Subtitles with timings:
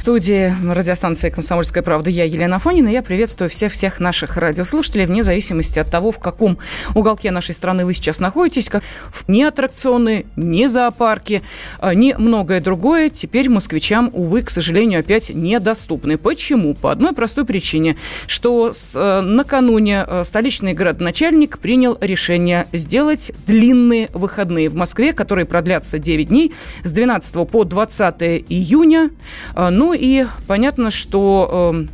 [0.00, 2.88] В студии радиостанции «Комсомольская правда» я, Елена Фонина.
[2.88, 6.56] Я приветствую всех-всех наших радиослушателей, вне зависимости от того, в каком
[6.94, 8.70] уголке нашей страны вы сейчас находитесь.
[8.70, 8.82] Как
[9.28, 11.42] ни аттракционы, ни зоопарки,
[11.78, 16.16] а, ни многое другое теперь москвичам, увы, к сожалению, опять недоступны.
[16.16, 16.72] Почему?
[16.72, 24.70] По одной простой причине, что э, накануне э, столичный городоначальник принял решение сделать длинные выходные
[24.70, 26.54] в Москве, которые продлятся 9 дней,
[26.84, 29.10] с 12 по 20 июня.
[29.54, 31.86] А, Ну и понятно, что э,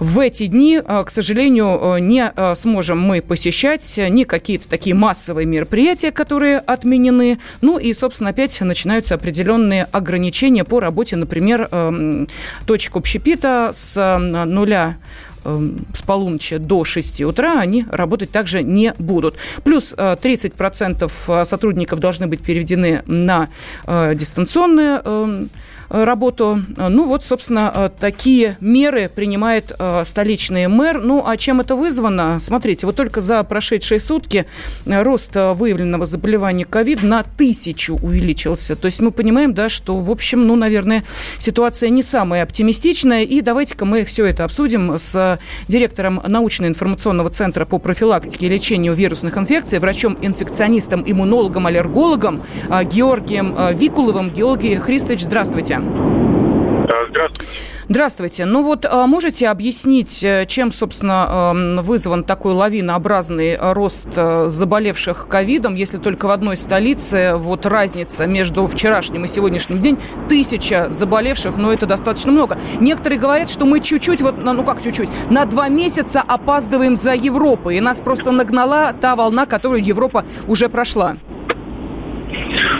[0.00, 4.96] в эти дни, э, к сожалению, э, не э, сможем мы посещать ни какие-то такие
[4.96, 7.38] массовые мероприятия, которые отменены.
[7.60, 12.26] Ну и, собственно, опять начинаются определенные ограничения по работе, например, э,
[12.66, 14.96] точек общепита с нуля
[15.44, 19.36] э, с полуночи до 6 утра они работать также не будут.
[19.62, 23.50] Плюс э, 30% сотрудников должны быть переведены на
[23.86, 25.46] дистанционное э,
[25.88, 26.60] работу.
[26.76, 31.00] Ну вот, собственно, э, такие меры принимает э, столичный мэр.
[31.00, 32.38] Ну а чем это вызвано?
[32.40, 34.46] Смотрите, вот только за прошедшие сутки
[34.84, 38.76] э, рост э, выявленного заболевания ковид на тысячу увеличился.
[38.76, 41.04] То есть мы понимаем, да, что, в общем, ну, наверное,
[41.38, 43.22] ситуация не самая оптимистичная.
[43.22, 49.36] И давайте-ка мы все это обсудим с директором научно-информационного центра по профилактике и лечению вирусных
[49.36, 54.30] инфекций, врачом-инфекционистом, иммунологом, аллергологом э, Георгием э, Викуловым.
[54.30, 55.75] Георгий Христович, здравствуйте.
[55.78, 57.66] Здравствуйте.
[57.88, 58.44] Здравствуйте.
[58.46, 65.28] Ну вот а, можете объяснить, э, чем, собственно, эм, вызван такой лавинообразный рост э, заболевших
[65.28, 71.56] ковидом, если только в одной столице вот разница между вчерашним и сегодняшним днем тысяча заболевших,
[71.56, 72.58] но это достаточно много.
[72.80, 77.76] Некоторые говорят, что мы чуть-чуть, вот, ну как чуть-чуть, на два месяца опаздываем за Европой,
[77.76, 81.16] и нас просто нагнала та волна, которую Европа уже прошла.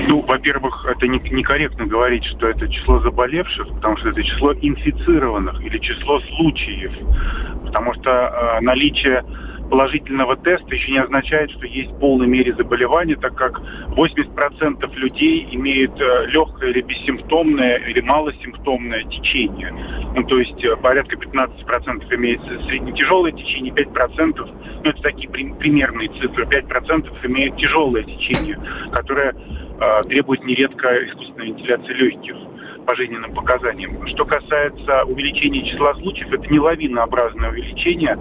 [0.08, 5.60] Ну, во-первых, это не- некорректно говорить, что это число заболевших, потому что это число инфицированных
[5.62, 6.92] или число случаев.
[7.64, 9.24] Потому что э, наличие
[9.70, 13.60] положительного теста еще не означает, что есть в полной мере заболевание, так как
[13.90, 19.72] 80% людей имеют э, легкое или бессимптомное или малосимптомное течение.
[20.14, 26.08] Ну, то есть э, порядка 15% имеет среднетяжелое течение, 5%, ну, это такие при- примерные
[26.20, 28.58] цифры, 5% имеют тяжелое течение,
[28.92, 32.36] которое э, требует нередко искусственной вентиляции легких
[32.86, 34.06] по жизненным показаниям.
[34.06, 38.16] Что касается увеличения числа случаев, это не лавинообразное увеличение.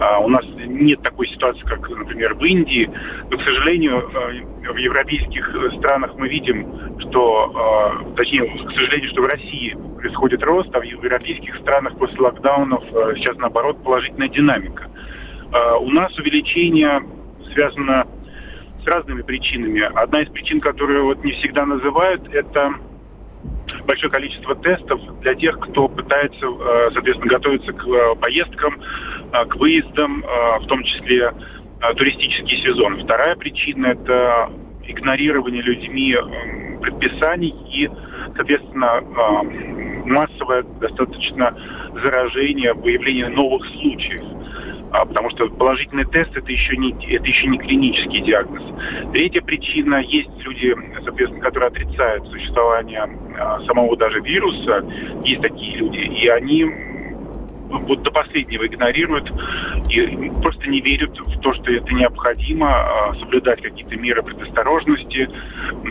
[0.00, 2.90] А, У нас нет такой ситуации, как, например, в Индии.
[3.30, 6.66] Но, к сожалению, э, в европейских странах мы видим,
[7.00, 12.20] что, э, точнее, к сожалению, что в России происходит рост, а в европейских странах после
[12.20, 12.82] локдаунов
[13.16, 14.90] сейчас, наоборот, положительная динамика.
[15.80, 17.02] У нас увеличение
[17.54, 18.06] связано
[18.82, 19.80] с разными причинами.
[19.80, 22.74] Одна из причин, которую вот не всегда называют, это
[23.86, 28.80] большое количество тестов для тех, кто пытается, э, соответственно, готовиться к э, поездкам,
[29.32, 30.24] э, к выездам,
[30.60, 31.32] в том числе
[31.96, 33.00] туристический сезон.
[33.04, 34.50] Вторая причина– это
[34.84, 36.16] игнорирование людьми
[36.82, 37.88] предписаний и,
[38.36, 39.02] соответственно,
[40.04, 41.56] массовое достаточно
[42.02, 44.22] заражение, выявление новых случаев.
[44.92, 48.62] А, потому что положительный тест это еще не это еще не клинический диагноз.
[49.12, 53.06] Третья причина есть люди, соответственно, которые отрицают существование
[53.38, 54.84] а, самого даже вируса,
[55.24, 56.64] есть такие люди, и они
[57.68, 59.30] вот до последнего игнорируют
[59.90, 65.28] и просто не верят в то, что это необходимо, а, соблюдать какие-то меры предосторожности,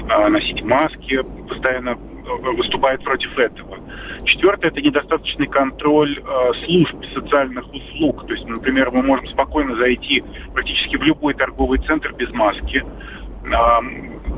[0.10, 3.78] а, носить маски, постоянно э, выступают против этого.
[4.26, 8.28] Четвертое– это недостаточный контроль э, служб социальных услуг.
[8.28, 10.24] То есть, например, мы можем спокойно зайти
[10.54, 12.84] практически в любой торговый центр без маски.
[13.54, 13.82] А,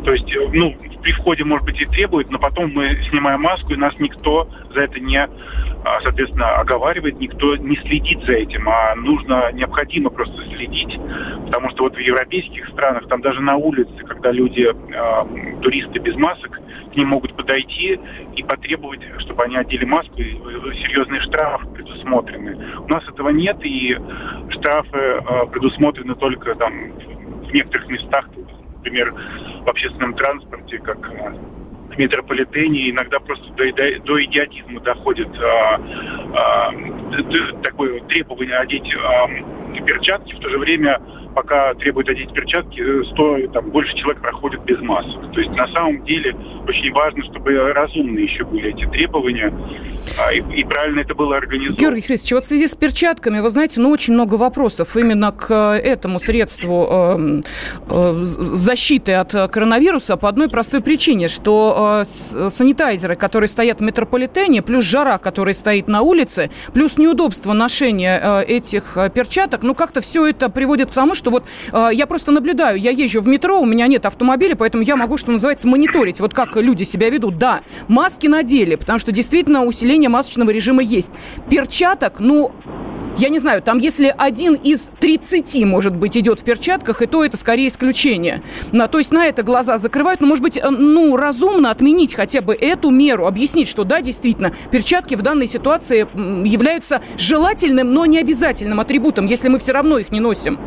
[0.04, 3.74] то есть, э, ну, при входе, может быть, и требует, но потом мы снимаем маску,
[3.74, 8.96] и нас никто за это не, а, соответственно, оговаривает, никто не следит за этим, а
[8.96, 11.00] нужно, необходимо просто следить.
[11.46, 16.16] Потому что вот в европейских странах, там даже на улице, когда люди, э, туристы без
[16.16, 16.60] масок,
[16.92, 18.00] к ним могут подойти
[18.36, 22.58] и потребовать, чтобы они одели маску, и э, серьезные штрафы предусмотрены.
[22.80, 23.98] У нас этого нет, и
[24.50, 26.92] штрафы э, предусмотрены только там
[27.50, 28.30] в некоторых местах,
[28.80, 29.14] например,
[29.66, 31.34] в общественном транспорте, как э,
[31.90, 35.82] в метрополитене, иногда просто до, до, до идиотизма доходит а,
[36.34, 36.72] а,
[37.64, 39.28] такое требование одеть а,
[39.86, 41.02] перчатки, в то же время
[41.42, 42.84] пока требуют одеть перчатки,
[43.14, 45.32] 100, там, больше человек проходит без масок.
[45.32, 46.36] То есть на самом деле
[46.68, 49.54] очень важно, чтобы разумные еще были эти требования,
[50.18, 51.78] а, и, и правильно это было организовано.
[51.78, 55.54] Георгий Христович, вот в связи с перчатками, вы знаете, ну, очень много вопросов именно к
[55.54, 57.42] этому средству э,
[57.90, 64.62] э, защиты от коронавируса по одной простой причине, что э, санитайзеры, которые стоят в метрополитене,
[64.62, 70.02] плюс жара, которая стоит на улице, плюс неудобство ношения э, этих э, перчаток, ну, как-то
[70.02, 73.60] все это приводит к тому, что вот э, я просто наблюдаю, я езжу в метро,
[73.60, 77.38] у меня нет автомобиля, поэтому я могу, что называется, мониторить, вот как люди себя ведут.
[77.38, 81.12] Да, маски надели, потому что действительно усиление масочного режима есть.
[81.50, 82.52] Перчаток, ну,
[83.20, 87.26] я не знаю, там если один из 30, может быть, идет в перчатках, и то
[87.26, 88.42] это скорее исключение.
[88.72, 90.22] На, то есть на это глаза закрывают.
[90.22, 94.54] Но, может быть, э, ну, разумно отменить хотя бы эту меру, объяснить, что да, действительно,
[94.72, 96.08] перчатки в данной ситуации
[96.48, 100.58] являются желательным, но не обязательным атрибутом, если мы все равно их не носим.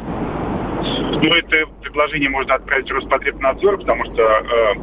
[1.21, 4.75] Ну, это предложение можно отправить Роспотребнадзор, потому что э,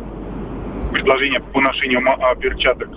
[0.94, 2.02] предложение по ношению
[2.40, 2.90] перчаток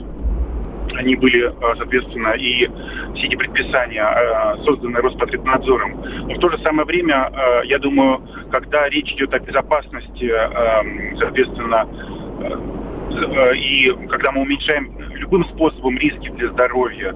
[0.96, 2.69] они были, э, соответственно, и
[3.14, 6.00] все эти предписания э, созданы Роспотребнадзором.
[6.29, 11.17] Но в то же самое время, э, я думаю, когда речь идет о безопасности, эм,
[11.19, 11.88] соответственно,
[13.55, 17.14] и когда мы уменьшаем любым способом риски для здоровья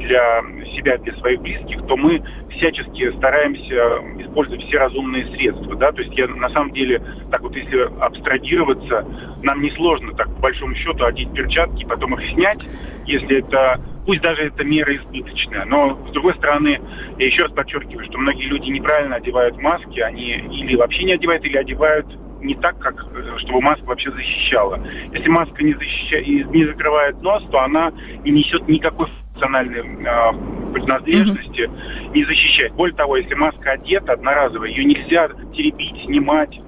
[0.00, 0.42] для
[0.74, 3.74] себя, для своих близких, то мы всячески стараемся
[4.18, 5.76] использовать все разумные средства.
[5.76, 5.92] Да?
[5.92, 9.06] То есть я на самом деле, так вот если абстрагироваться,
[9.42, 12.64] нам несложно так по большому счету одеть перчатки, потом их снять,
[13.06, 15.64] если это, пусть даже это мера избыточная.
[15.64, 16.80] Но с другой стороны,
[17.18, 21.44] я еще раз подчеркиваю, что многие люди неправильно одевают маски, они или вообще не одевают,
[21.44, 22.06] или одевают
[22.42, 24.80] не так, как э, чтобы маска вообще защищала.
[25.12, 27.92] Если маска не, защищает, не закрывает нос, то она
[28.24, 29.08] не несет никакой
[29.40, 32.14] функциональной э, принадлежности, mm-hmm.
[32.14, 32.72] не защищает.
[32.74, 36.60] Более того, если маска одета одноразовая, ее нельзя теребить, снимать,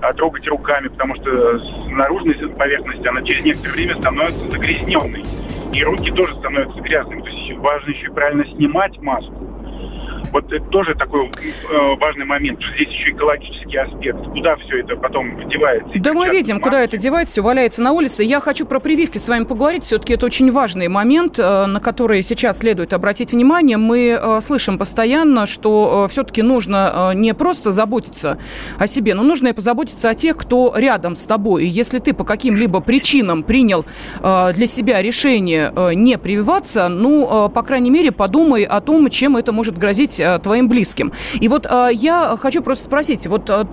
[0.00, 5.22] а, трогать руками, потому что с наружной поверхности она через некоторое время становится загрязненной.
[5.72, 7.22] И руки тоже становятся грязными.
[7.22, 9.59] То есть важно еще и правильно снимать маску
[10.32, 12.60] вот это тоже такой э, важный момент.
[12.74, 14.18] Здесь еще экологический аспект.
[14.28, 15.90] Куда все это потом девается?
[15.96, 18.22] Да мы видим, куда это девается, все валяется на улице.
[18.22, 19.84] Я хочу про прививки с вами поговорить.
[19.84, 23.76] Все-таки это очень важный момент, э, на который сейчас следует обратить внимание.
[23.76, 28.38] Мы э, слышим постоянно, что э, все-таки нужно не просто заботиться
[28.78, 31.64] о себе, но нужно и позаботиться о тех, кто рядом с тобой.
[31.64, 33.84] И если ты по каким-либо причинам принял
[34.20, 39.78] для себя решение не прививаться, ну, по крайней мере, подумай о том, чем это может
[39.78, 41.12] грозить э, твоим близким.
[41.40, 43.64] И вот э, я хочу просто спросить, вот э,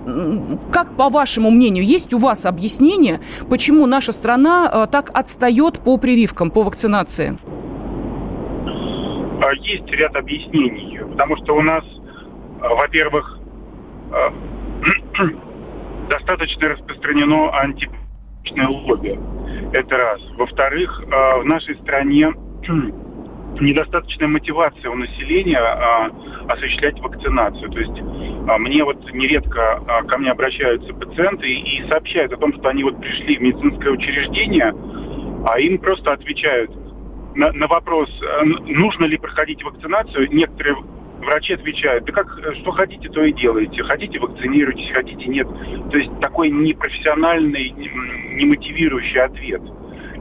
[0.72, 6.50] как, по вашему мнению, есть у вас объяснение, почему наша страна так отстает по прививкам,
[6.50, 7.38] по вакцинации?
[9.40, 11.84] А, есть ряд объяснений, потому что у нас,
[12.60, 13.38] во-первых,
[16.10, 19.18] достаточно распространено антипрививочное лобби.
[19.72, 20.20] Это раз.
[20.36, 22.32] Во-вторых, в нашей стране
[23.60, 26.10] недостаточная мотивация у населения а,
[26.48, 27.70] осуществлять вакцинацию.
[27.70, 28.02] То есть
[28.48, 32.68] а, мне вот нередко а, ко мне обращаются пациенты и, и сообщают о том, что
[32.68, 34.74] они вот пришли в медицинское учреждение,
[35.46, 36.70] а им просто отвечают
[37.34, 40.28] на, на вопрос, а, нужно ли проходить вакцинацию.
[40.30, 40.76] Некоторые
[41.18, 43.82] врачи отвечают, да как, что хотите, то и делаете.
[43.82, 45.48] Хотите, вакцинируйтесь, хотите, нет.
[45.90, 49.62] То есть такой непрофессиональный, немотивирующий ответ.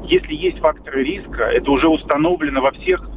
[0.05, 3.16] Если есть факторы риска, это уже установлено во всех Э,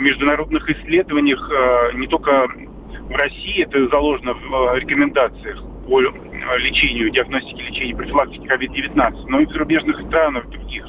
[0.00, 7.62] международных исследованиях э, не только в России, это заложено в э, рекомендациях по лечению, диагностике,
[7.62, 10.84] лечению, профилактике COVID-19, но и в зарубежных странах других,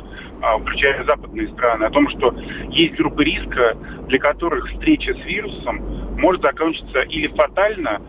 [0.62, 2.34] включая западные страны, о том, что
[2.70, 3.76] есть группы риска,
[4.08, 8.02] для которых встреча с вирусом может закончиться или фатально,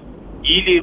[0.42, 0.82] или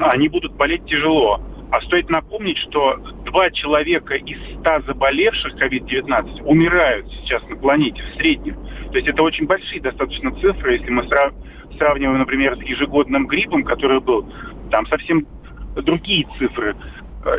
[0.00, 1.40] они будут болеть тяжело.
[1.70, 8.16] А стоит напомнить, что два человека из ста заболевших COVID-19 умирают сейчас на планете в
[8.16, 8.56] среднем.
[8.90, 11.34] То есть это очень большие достаточно цифры, если мы срав...
[11.76, 14.30] сравниваем, например, с ежегодным гриппом, который был,
[14.70, 15.26] там совсем
[15.74, 16.76] другие цифры.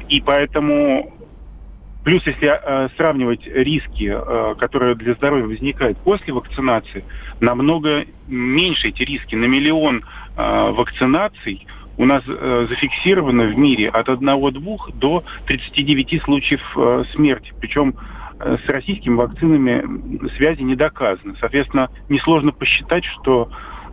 [0.10, 1.18] И поэтому
[2.08, 7.04] Плюс, если э, сравнивать риски, э, которые для здоровья возникают после вакцинации,
[7.42, 9.36] намного меньше эти риски.
[9.36, 10.06] На миллион
[10.38, 17.54] э, вакцинаций у нас э, зафиксировано в мире от 1-2 до 39 случаев э, смерти.
[17.60, 17.96] Причем
[18.40, 21.36] э, с российскими вакцинами связи не доказаны.
[21.40, 23.50] Соответственно, несложно посчитать, что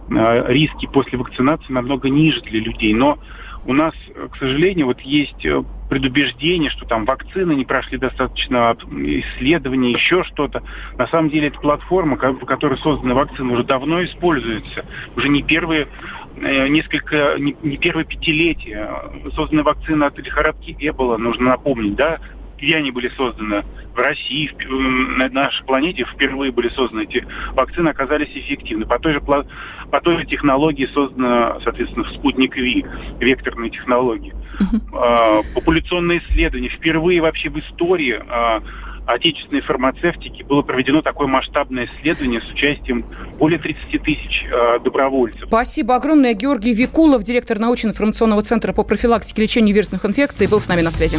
[0.08, 2.92] э, риски после вакцинации намного ниже для людей.
[2.92, 3.18] Но
[3.66, 3.94] у нас,
[4.30, 10.62] к сожалению, вот есть э, предубеждение, что там вакцины не прошли достаточно исследований, еще что-то.
[10.98, 14.84] На самом деле эта платформа, по которой созданы вакцины, уже давно используется.
[15.16, 15.86] Уже не первые э,
[16.36, 18.88] несколько, не, не первое пятилетие.
[19.34, 22.18] Создана вакцина от лихорадки Эбола, нужно напомнить, да,
[22.64, 23.64] где они были созданы?
[23.94, 24.70] В России, в,
[25.18, 28.86] на нашей планете впервые были созданы эти вакцины, оказались эффективны.
[28.86, 29.44] По той же, по
[30.02, 32.84] той же технологии создана, соответственно, спутник Ви,
[33.20, 34.34] векторные технологии.
[34.58, 35.44] Uh-huh.
[35.54, 36.70] Популяционные исследования.
[36.70, 38.62] Впервые вообще в истории а,
[39.06, 43.04] отечественной фармацевтики было проведено такое масштабное исследование с участием
[43.38, 45.44] более 30 тысяч э, добровольцев.
[45.46, 46.34] Спасибо огромное.
[46.34, 50.90] Георгий Викулов, директор научно-информационного центра по профилактике и лечению вирусных инфекций, был с нами на
[50.90, 51.18] связи.